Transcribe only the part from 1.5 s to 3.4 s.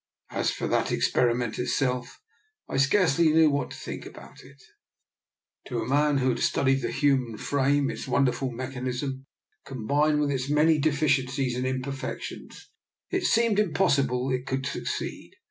itself, I scarcely